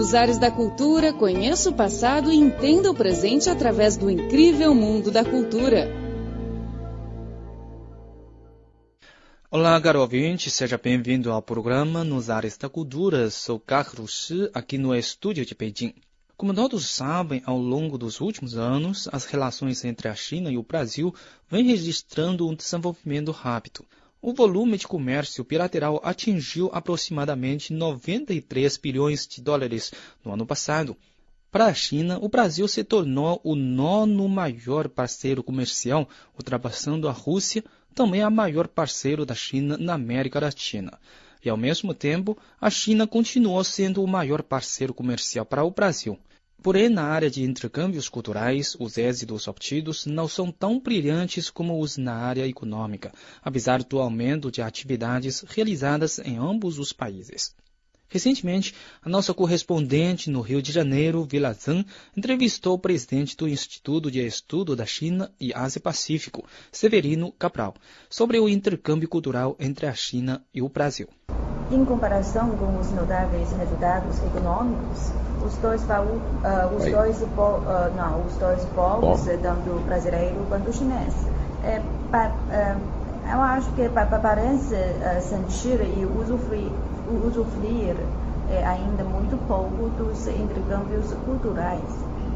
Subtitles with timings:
[0.00, 5.10] Nos ares da cultura, conheça o passado e entenda o presente através do incrível mundo
[5.10, 5.90] da cultura.
[9.50, 13.28] Olá, caro ouvinte, seja bem-vindo ao programa Nos Ares da Cultura.
[13.28, 15.92] Sou Carlos Shi, aqui no estúdio de Beijing.
[16.34, 20.62] Como todos sabem, ao longo dos últimos anos, as relações entre a China e o
[20.62, 21.14] Brasil
[21.46, 23.84] vêm registrando um desenvolvimento rápido.
[24.22, 30.94] O volume de comércio bilateral atingiu aproximadamente 93 bilhões de dólares no ano passado.
[31.50, 36.06] Para a China, o Brasil se tornou o nono maior parceiro comercial,
[36.36, 41.00] ultrapassando a Rússia, também a maior parceiro da China na América Latina.
[41.42, 46.18] E, ao mesmo tempo, a China continuou sendo o maior parceiro comercial para o Brasil.
[46.62, 51.96] Porém, na área de intercâmbios culturais, os êxitos obtidos não são tão brilhantes como os
[51.96, 57.54] na área econômica, apesar do aumento de atividades realizadas em ambos os países.
[58.10, 61.82] Recentemente, a nossa correspondente no Rio de Janeiro, Vila Zan,
[62.14, 67.74] entrevistou o presidente do Instituto de Estudo da China e Ásia-Pacífico, Severino Cabral,
[68.10, 71.08] sobre o intercâmbio cultural entre a China e o Brasil.
[71.70, 75.12] Em comparação com os notáveis resultados econômicos,
[75.44, 81.14] os dois, uh, os dois, uh, não, os dois povos, tanto brasileiro quanto chinês,
[81.64, 84.74] é, pa, uh, eu acho que pa, parece
[85.20, 86.72] sentir e usufruir,
[87.24, 87.96] usufruir
[88.50, 91.80] é, ainda muito pouco dos intercâmbios culturais.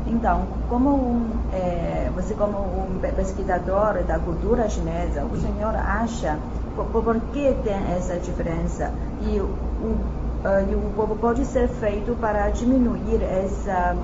[0.06, 6.38] Então, como um, é, você como um pesquisador da cultura chinesa, o senhor acha
[6.76, 9.48] por, por que tem essa diferença e o
[10.44, 13.96] uh, e o pode ser feito para diminuir essa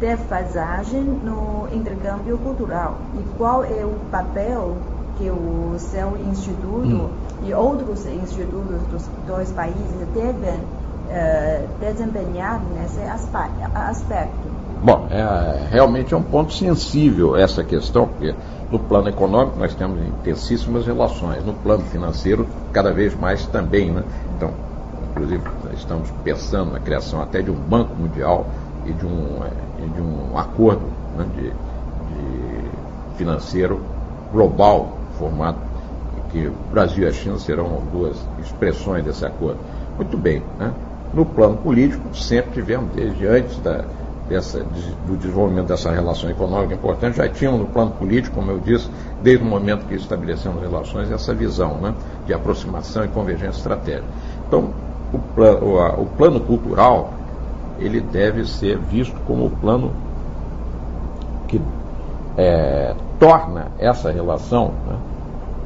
[0.00, 2.98] defasagem no intercâmbio cultural.
[3.14, 4.76] E qual é o papel
[5.16, 7.10] que o seu instituto hum.
[7.44, 14.47] e outros institutos dos dois países devem uh, desempenhar nesse aspecto?
[14.82, 18.34] Bom, é, realmente é um ponto sensível essa questão, porque
[18.70, 24.04] no plano econômico nós temos intensíssimas relações, no plano financeiro cada vez mais também, né?
[24.36, 24.52] Então,
[25.10, 25.42] inclusive
[25.74, 28.46] estamos pensando na criação até de um banco mundial
[28.86, 30.86] e de um, é, de um acordo
[31.16, 33.80] né, de, de financeiro
[34.32, 35.58] global formado,
[36.30, 39.58] que o Brasil e a China serão duas expressões desse acordo.
[39.96, 40.72] Muito bem, né?
[41.12, 43.84] no plano político sempre tivemos, desde antes da,
[44.28, 44.62] dessa,
[45.06, 48.90] do desenvolvimento dessa relação econômica importante, já tínhamos no plano político, como eu disse,
[49.22, 51.94] desde o momento que estabelecemos relações, essa visão né,
[52.26, 54.06] de aproximação e convergência estratégica.
[54.46, 54.70] Então,
[55.12, 57.12] o, plano, o, o plano cultural
[57.78, 59.92] ele deve ser visto como o plano
[61.46, 61.60] que
[62.36, 64.96] é, torna essa relação, né,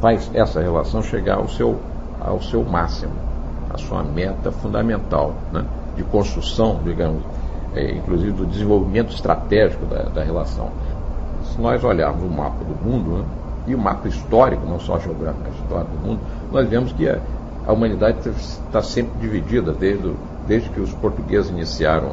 [0.00, 1.78] faz essa relação chegar ao seu,
[2.20, 3.12] ao seu máximo,
[3.72, 5.64] a sua meta fundamental né,
[5.96, 7.22] de construção, digamos,
[7.76, 10.70] inclusive do desenvolvimento estratégico da, da, relação.
[11.44, 13.24] Se nós olharmos o mapa do mundo, né,
[13.66, 17.18] e o mapa histórico, não só geográfico, mas histórico do mundo, nós vemos que a,
[17.66, 20.12] a humanidade está sempre dividida desde,
[20.46, 22.12] desde que os portugueses iniciaram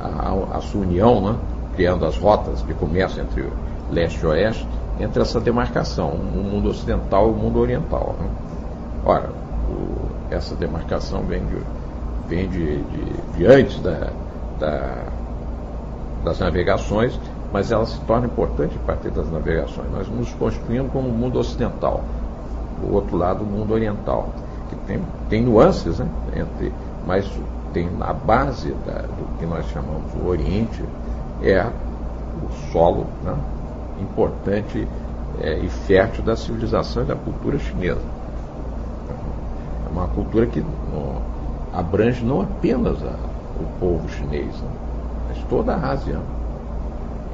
[0.00, 1.36] a, a sua união, né,
[1.76, 3.48] criando as rotas de comércio entre
[3.90, 4.66] leste e oeste,
[5.00, 8.14] entre essa demarcação, o mundo ocidental e o mundo oriental.
[8.18, 8.28] Né.
[9.04, 9.30] Ora,
[9.68, 11.58] o, essa demarcação vem de,
[12.28, 14.10] vem de, de, de antes da,
[14.64, 15.04] da,
[16.24, 17.18] das navegações,
[17.52, 19.90] mas ela se torna importante a partir das navegações.
[19.92, 22.02] Nós nos constituímos como o mundo ocidental,
[22.82, 24.28] o outro lado o mundo oriental
[24.68, 26.08] que tem, tem nuances, né?
[26.34, 26.72] Entre,
[27.06, 27.30] mas
[27.72, 30.82] tem na base da, do que nós chamamos o Oriente,
[31.42, 33.36] é o solo né?
[34.00, 34.88] importante
[35.40, 38.00] é, e fértil da civilização e da cultura chinesa.
[39.86, 41.20] É uma cultura que no,
[41.72, 44.68] abrange não apenas a, o povo chinês, né?
[45.28, 46.18] mas toda a Ásia.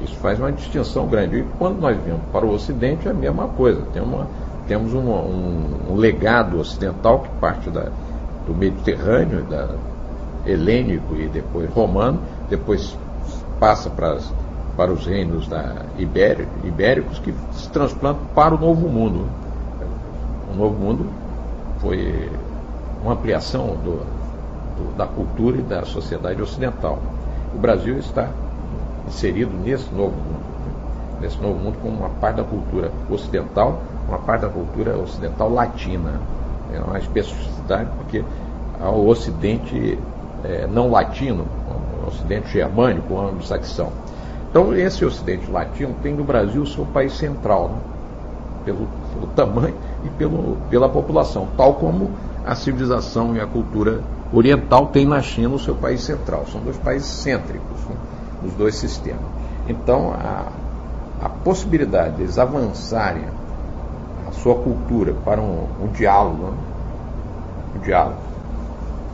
[0.01, 1.41] Isso faz uma distinção grande.
[1.41, 3.83] E quando nós vemos para o Ocidente, é a mesma coisa.
[3.93, 4.27] Tem uma
[4.71, 7.89] temos um, um, legado ocidental que parte da,
[8.47, 9.69] do Mediterrâneo, da,
[10.47, 12.97] helênico e depois romano, depois
[13.59, 14.33] passa para, as,
[14.77, 19.27] para os reinos da Ibérico, ibéricos que se transplantam para o Novo Mundo.
[20.53, 21.07] O Novo Mundo
[21.81, 22.31] foi
[23.03, 24.07] uma ampliação do,
[24.81, 26.99] do, da cultura e da sociedade ocidental.
[27.55, 28.29] O Brasil está
[29.07, 33.81] inserido nesse novo mundo, nesse novo mundo como uma parte da cultura ocidental
[34.11, 36.21] uma parte da cultura ocidental latina.
[36.73, 38.25] É uma especificidade porque
[38.81, 39.99] o ocidente
[40.45, 41.45] é, não latino,
[42.05, 43.93] o ocidente germânico, anglo-saxão.
[44.51, 47.79] Então, esse ocidente latino tem no Brasil o seu país central, né?
[48.65, 49.75] pelo, pelo, tamanho
[50.05, 52.11] e pelo, pela população, tal como
[52.45, 54.01] a civilização e a cultura
[54.33, 56.47] oriental tem na China o seu país central.
[56.47, 57.97] São dois países cêntricos, né,
[58.45, 59.21] os dois sistemas.
[59.69, 60.47] Então, a,
[61.25, 63.25] a possibilidade deles avançarem
[64.29, 66.59] a sua cultura para um, um diálogo, né,
[67.77, 68.19] um diálogo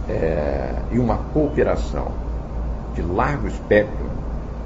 [0.08, 2.08] é, e uma cooperação
[2.94, 4.06] de largo espectro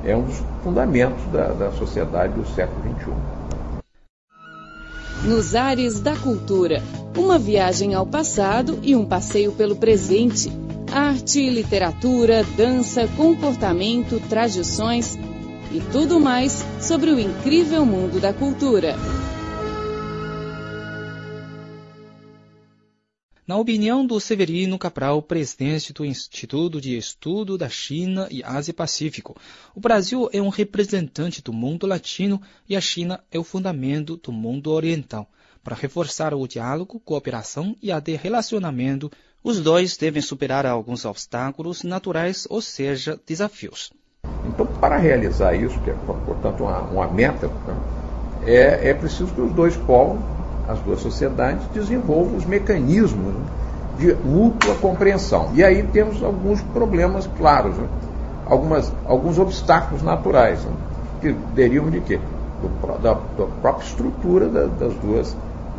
[0.05, 3.13] é um dos fundamentos da, da sociedade do século XXI.
[5.25, 6.83] Nos ares da cultura,
[7.15, 10.51] uma viagem ao passado e um passeio pelo presente.
[10.91, 15.19] Arte, literatura, dança, comportamento, tradições
[15.71, 18.97] e tudo mais sobre o incrível mundo da cultura.
[23.51, 29.37] Na opinião do Severino Cabral, presidente do Instituto de Estudo da China e Ásia-Pacífico,
[29.75, 34.31] o Brasil é um representante do mundo latino e a China é o fundamento do
[34.31, 35.29] mundo oriental.
[35.65, 39.11] Para reforçar o diálogo, cooperação e até relacionamento,
[39.43, 43.93] os dois devem superar alguns obstáculos naturais, ou seja, desafios.
[44.47, 45.95] Então, para realizar isso, que é,
[46.25, 47.77] portanto, uma, uma meta, né,
[48.47, 50.40] é, é preciso que os dois povos
[50.71, 53.35] as duas sociedades desenvolvam os mecanismos
[53.99, 55.51] de mútua compreensão.
[55.55, 57.89] E aí temos alguns problemas claros, né?
[58.47, 60.73] Algumas, alguns obstáculos naturais, né?
[61.21, 62.19] que derivam de quê?
[62.63, 65.37] Do, da, da, própria estrutura da, das duas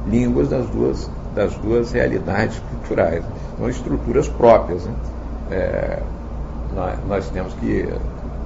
[0.08, 3.24] línguas, das duas, das duas realidades culturais.
[3.58, 4.86] São estruturas próprias.
[4.86, 4.94] Né?
[5.52, 6.00] É,
[6.76, 7.90] nós, nós, temos que,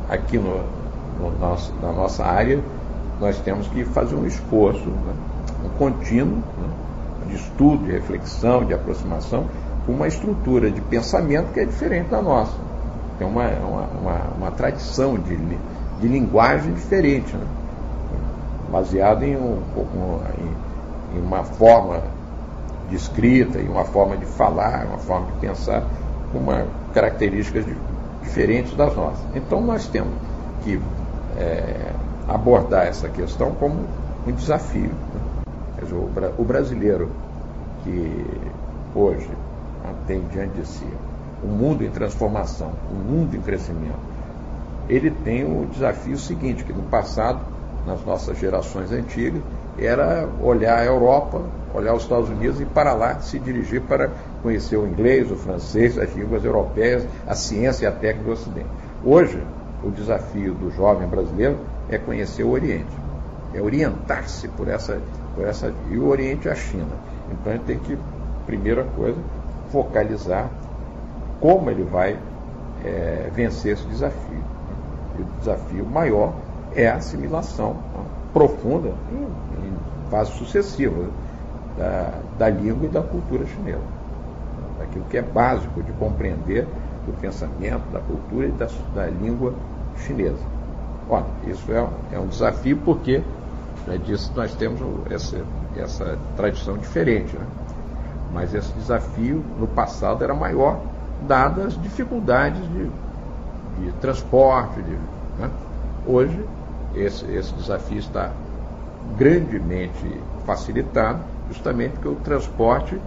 [0.09, 0.63] aqui no,
[1.19, 2.59] no nosso, na nossa área,
[3.19, 5.13] nós temos que fazer um esforço né?
[5.65, 6.69] Um contínuo né,
[7.27, 9.45] de estudo, de reflexão, de aproximação,
[9.85, 12.53] com uma estrutura de pensamento que é diferente da nossa.
[13.17, 15.38] Tem uma, uma, uma, uma tradição de,
[16.00, 17.45] de linguagem diferente, né,
[18.71, 19.62] baseada em, um,
[20.38, 22.01] em, em uma forma
[22.89, 25.83] de escrita, em uma forma de falar, uma forma de pensar,
[26.31, 27.75] com uma, características de,
[28.23, 29.23] diferentes das nossas.
[29.35, 30.13] Então nós temos
[30.63, 30.79] que
[31.38, 31.91] é,
[32.27, 33.85] abordar essa questão como
[34.27, 34.89] um desafio.
[34.89, 35.34] Né?
[35.83, 35.95] Dizer,
[36.38, 37.10] o, brasileiro
[37.83, 38.25] que
[38.95, 39.30] hoje
[40.07, 40.88] tem diante de si
[41.44, 44.00] um mundo em transformação, um mundo em crescimento,
[44.88, 47.39] ele tem o desafio seguinte, que no passado,
[47.86, 49.42] nas nossas gerações antigas,
[49.77, 51.42] era olhar a Europa,
[51.74, 54.10] olhar os Estados Unidos e para lá se dirigir para
[54.42, 58.69] conhecer o inglês, o francês, as línguas europeias, a ciência e a técnica do Ocidente.
[59.04, 59.42] Hoje,
[59.83, 61.57] o desafio do jovem brasileiro
[61.89, 62.95] é conhecer o Oriente,
[63.54, 65.00] é orientar-se por essa
[65.43, 66.91] essa, e o Oriente e a China.
[67.31, 67.97] Então a gente tem que,
[68.45, 69.17] primeira coisa,
[69.71, 70.49] focalizar
[71.39, 72.17] como ele vai
[72.83, 74.43] é, vencer esse desafio.
[75.17, 76.33] E o desafio maior
[76.75, 78.03] é a assimilação né,
[78.33, 81.07] profunda, em, em fases sucessivas,
[81.77, 83.79] da, da língua e da cultura chinesa.
[84.81, 86.65] Aquilo que é básico de compreender
[87.05, 89.53] do pensamento, da cultura e da, da língua
[89.97, 90.43] chinesa.
[91.09, 93.21] Olha, isso é, é um desafio porque
[93.88, 94.80] né, disso nós temos
[95.10, 95.38] essa,
[95.77, 97.36] essa tradição diferente.
[97.36, 97.45] Né?
[98.33, 100.80] Mas esse desafio no passado era maior,
[101.27, 102.89] dadas as dificuldades de,
[103.80, 104.81] de transporte.
[104.81, 104.98] De,
[105.39, 105.50] né?
[106.06, 106.45] Hoje,
[106.95, 108.31] esse, esse desafio está
[109.18, 113.00] grandemente facilitado, justamente porque o transporte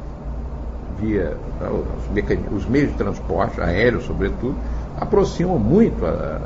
[0.98, 4.56] via né, os, os, meios de transporte, aéreo sobretudo,
[5.00, 6.40] aproximam muito a,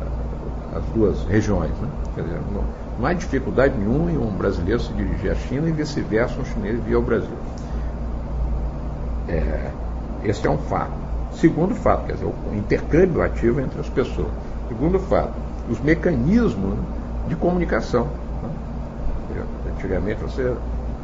[0.76, 1.70] as duas regiões.
[1.80, 1.88] Né?
[2.16, 2.40] Dizer,
[3.02, 6.80] não, há dificuldade nenhuma em um brasileiro se dirigir à China e vice-versa um chinês
[6.84, 7.36] vir ao Brasil.
[9.28, 9.70] É,
[10.22, 10.92] esse é um fato.
[11.32, 14.28] Segundo fato, quer dizer, o intercâmbio ativo entre as pessoas.
[14.68, 15.32] Segundo fato,
[15.68, 16.78] os mecanismos
[17.26, 18.06] de comunicação.
[19.34, 19.42] Né?
[19.74, 20.54] Antigamente você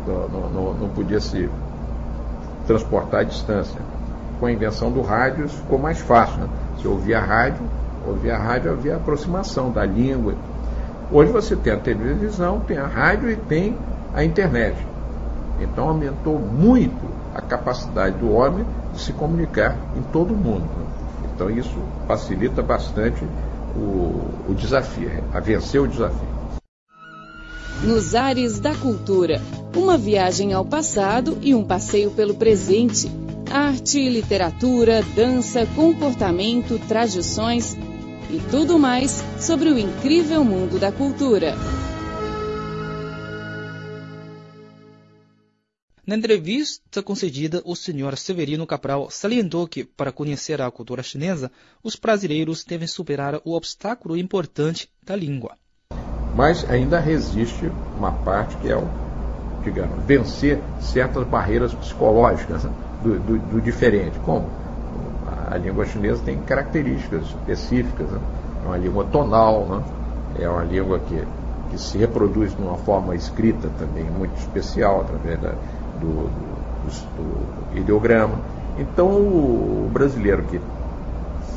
[0.07, 1.51] não, não, não podia se
[2.69, 3.81] transportar à distância.
[4.39, 6.43] Com a invenção do rádio, isso ficou mais fácil.
[6.43, 6.49] Né?
[6.81, 7.63] Se ouvia rádio,
[8.07, 10.35] ouvia rádio, havia aproximação da língua.
[11.11, 13.75] Hoje você tem a televisão, tem a rádio e tem
[14.13, 14.77] a internet.
[15.59, 20.69] Então aumentou muito a capacidade do homem de se comunicar em todo o mundo.
[21.35, 23.25] Então isso facilita bastante
[23.75, 26.29] o, o desafio, a vencer o desafio.
[27.83, 29.41] Nos ares da cultura,
[29.75, 33.11] uma viagem ao passado e um passeio pelo presente.
[33.51, 37.75] Arte, literatura, dança, comportamento, tradições
[38.31, 41.55] e tudo mais sobre o incrível mundo da cultura.
[46.09, 51.51] Na entrevista concedida, o senhor Severino Cabral salientou que, para conhecer a cultura chinesa,
[51.83, 55.59] os brasileiros devem superar o obstáculo importante da língua.
[56.35, 58.89] Mas ainda resiste uma parte que é o,
[59.63, 62.63] digamos, vencer certas barreiras psicológicas
[63.03, 64.19] do, do, do diferente.
[64.21, 64.49] Como?
[65.51, 68.09] A, língua chinesa tem características específicas.
[68.11, 68.21] Né?
[68.65, 69.83] É uma língua tonal, né?
[70.41, 71.23] é uma língua que,
[71.71, 75.51] que se reproduz de uma forma escrita também muito especial, através da,
[76.01, 78.37] do, do, do, ideograma.
[78.79, 80.61] Então, o, brasileiro que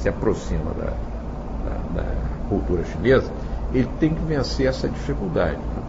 [0.02, 0.94] se aproxima da,
[1.66, 2.16] da, da,
[2.50, 3.32] cultura chinesa,
[3.74, 5.84] ele tem que vencer essa dificuldade né?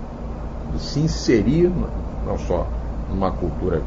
[0.72, 1.72] de se inserir,
[2.26, 2.66] não só
[3.10, 3.82] numa cultura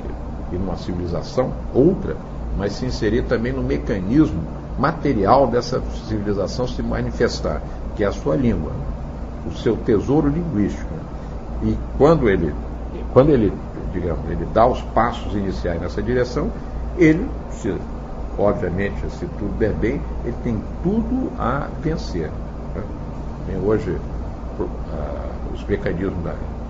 [0.51, 2.15] e numa civilização outra,
[2.57, 4.41] mas se inserir também no mecanismo
[4.77, 7.62] material dessa civilização se manifestar,
[7.95, 8.71] que é a sua língua,
[9.45, 10.93] o seu tesouro linguístico.
[11.63, 12.53] E quando ele,
[13.13, 13.53] quando ele,
[13.93, 16.51] digamos, ele dá os passos iniciais nessa direção,
[16.97, 17.74] ele, se,
[18.38, 22.29] obviamente, se tudo der bem, ele tem tudo a vencer.
[23.47, 23.97] Tem hoje
[25.53, 26.17] os mecanismos,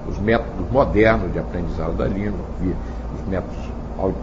[0.08, 2.40] os métodos modernos de aprendizado da língua,
[3.20, 3.58] os métodos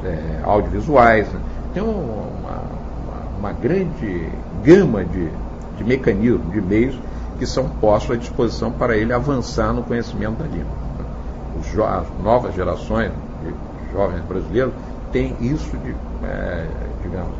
[0.04, 1.40] é, audiovisuais, né?
[1.73, 2.62] Tem uma, uma,
[3.38, 4.29] uma, grande
[4.62, 5.29] gama de,
[5.76, 6.99] de mecanismos, de meios
[7.38, 11.88] que são postos à disposição para ele avançar no conhecimento da língua.
[11.88, 13.11] as novas gerações
[13.43, 14.75] de jovens brasileiros
[15.11, 16.67] têm isso de, é,
[17.02, 17.35] digamos,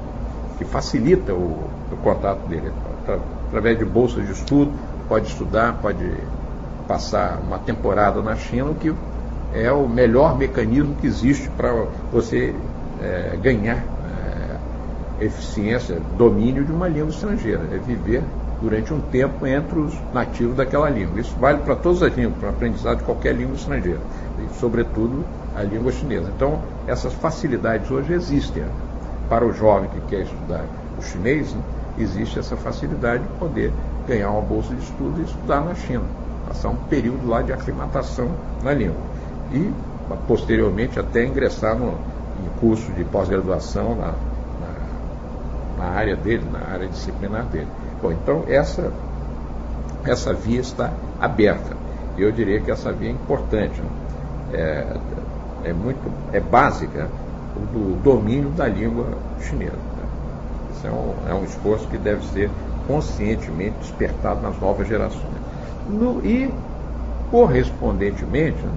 [0.59, 1.59] que facilita o,
[1.91, 2.73] o contato dele.
[3.49, 4.73] Através de bolsas de estudo,
[5.09, 6.05] pode estudar, pode
[6.89, 8.95] passar uma temporada na China, o que
[9.55, 11.71] é o melhor mecanismo que existe para
[12.11, 12.55] você
[13.03, 13.85] é, ganhar
[15.25, 17.63] eficiência, domínio de uma língua estrangeira.
[17.73, 18.23] É viver
[18.63, 21.21] durante um tempo entre os nativos daquela língua.
[21.21, 24.01] Isso vale para todas as línguas, para o aprendizado de qualquer língua estrangeira,
[24.39, 25.25] e sobretudo
[25.57, 26.31] a língua chinesa.
[26.35, 28.63] Então, essas facilidades hoje existem.
[29.29, 30.65] Para o jovem que quer estudar
[30.99, 31.63] o chinês, né,
[31.99, 33.73] existe essa facilidade de poder
[34.07, 36.03] ganhar uma bolsa de estudo e estudar na China,
[36.47, 38.29] passar um período lá de aclimatação
[38.63, 38.97] na língua
[39.53, 39.73] e,
[40.27, 44.15] posteriormente, até ingressar no, em curso de pós-graduação na,
[45.83, 47.67] na, área dele, na área disciplinar dele.
[48.01, 48.93] Bom, então essa,
[50.05, 51.77] essa via está aberta.
[52.17, 53.81] Eu diria que essa via é importante.
[53.81, 53.89] Né?
[54.53, 54.97] É,
[55.65, 56.01] é, muito,
[56.33, 57.09] é básica
[57.73, 59.07] do domínio da língua
[59.41, 59.73] chinesa.
[59.73, 60.05] Né?
[60.73, 62.51] Isso é um, é um esforço que deve ser
[62.87, 65.23] conscientemente despertado nas novas gerações.
[65.89, 66.53] No, e,
[67.31, 68.73] correspondentemente, né,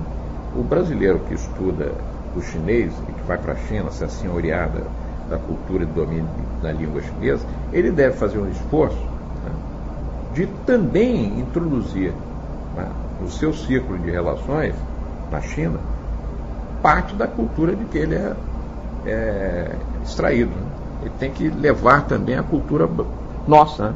[0.55, 1.91] o brasileiro que estuda
[2.35, 4.83] o chinês e que vai para a China, se assim oriada
[5.29, 6.27] da cultura do domínio
[6.61, 8.97] da língua chinesa, ele deve fazer um esforço
[9.43, 9.51] né,
[10.33, 12.13] de também introduzir
[12.75, 12.87] né,
[13.21, 14.75] no seu círculo de relações
[15.31, 15.79] na China
[16.85, 18.33] parte da cultura de que ele é,
[19.07, 19.71] é
[20.03, 20.51] extraído.
[20.51, 20.67] Né.
[21.01, 22.87] Ele tem que levar também a cultura
[23.47, 23.95] nossa, né,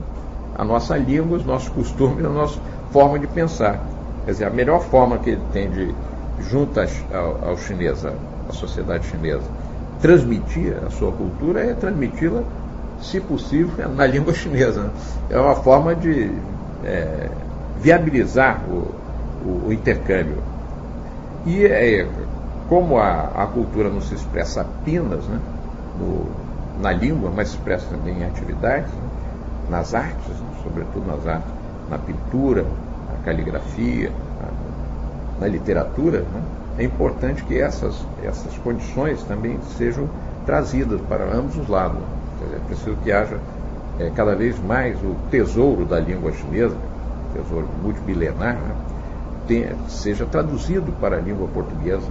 [0.57, 2.59] a nossa língua, os nossos costumes, a nossa
[2.91, 3.79] forma de pensar.
[4.25, 5.93] Quer dizer, a melhor forma que ele tem de
[6.49, 8.13] junto ao, ao chinês, à
[8.53, 9.43] sociedade chinesa,
[10.01, 12.43] transmitir a sua cultura é transmiti-la,
[13.01, 14.91] se possível, na língua chinesa.
[15.29, 16.31] É uma forma de
[16.83, 17.29] é,
[17.81, 18.93] viabilizar o,
[19.45, 20.37] o, o, intercâmbio.
[21.45, 22.07] E é,
[22.67, 25.39] como a, a, cultura não se expressa apenas né,
[25.99, 26.27] no,
[26.81, 29.09] na língua, mas se expressa também em atividades, né,
[29.69, 31.51] nas artes, né, sobretudo nas artes,
[31.89, 32.65] na pintura,
[33.11, 34.11] na caligrafia,
[35.39, 36.41] na literatura, né,
[36.79, 37.93] é importante que essas,
[38.23, 40.07] essas condições também sejam
[40.45, 41.99] trazidas para ambos os lados.
[42.53, 43.37] É preciso que haja
[43.99, 46.77] é, cada vez mais o tesouro da língua chinesa,
[47.33, 48.75] tesouro multibilenar, né,
[49.45, 52.07] tenha, seja traduzido para a língua portuguesa,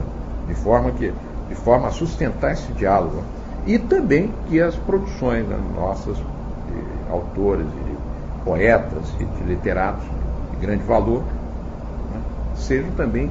[0.46, 1.14] de forma, que,
[1.48, 3.22] de forma a sustentar esse diálogo.
[3.66, 10.04] E também que as produções né, nossas, de autores, de poetas e de literatos
[10.50, 11.22] de grande valor,
[12.54, 13.30] sejam também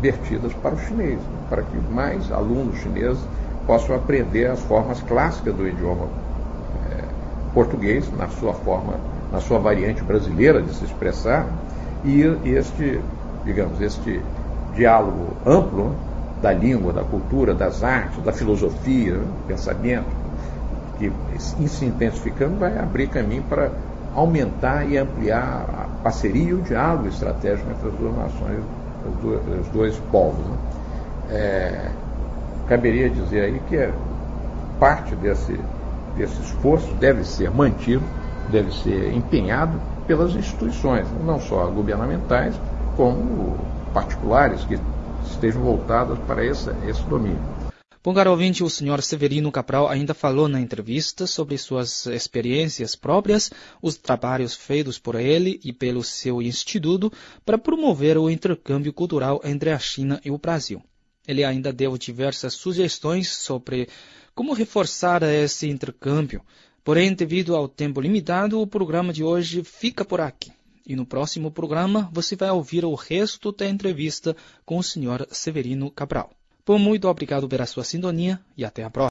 [0.00, 3.22] vertidas para o chinês, para que mais alunos chineses
[3.66, 6.06] possam aprender as formas clássicas do idioma
[6.90, 7.04] é,
[7.52, 8.94] português, na sua forma,
[9.32, 11.46] na sua variante brasileira de se expressar,
[12.04, 13.00] e este,
[13.44, 14.22] digamos, este
[14.74, 15.94] diálogo amplo
[16.40, 20.06] da língua, da cultura, das artes, da filosofia, do pensamento,
[20.98, 21.12] que
[21.68, 23.70] se intensificando vai abrir caminho para
[24.14, 28.64] aumentar e ampliar a parceria e o diálogo estratégico entre as duas nações,
[29.08, 30.44] os dois, os dois povos.
[30.46, 30.56] Né?
[31.30, 31.90] É,
[32.68, 33.92] caberia dizer aí que é
[34.78, 35.58] parte desse,
[36.16, 38.04] desse esforço deve ser mantido,
[38.50, 42.58] deve ser empenhado pelas instituições, não só governamentais,
[42.96, 43.56] como
[43.92, 44.78] particulares que
[45.24, 47.57] estejam voltadas para esse, esse domínio.
[48.00, 53.50] Bom, caro ouvinte, o senhor Severino Cabral ainda falou na entrevista sobre suas experiências próprias,
[53.82, 57.12] os trabalhos feitos por ele e pelo seu instituto
[57.44, 60.80] para promover o intercâmbio cultural entre a China e o Brasil.
[61.26, 63.88] Ele ainda deu diversas sugestões sobre
[64.32, 66.40] como reforçar esse intercâmbio.
[66.84, 70.52] Porém, devido ao tempo limitado, o programa de hoje fica por aqui.
[70.86, 75.26] E no próximo programa você vai ouvir o resto da entrevista com o Sr.
[75.32, 76.37] Severino Cabral.
[76.68, 79.06] Bom, muito obrigado pela sua sintonia e até a próxima.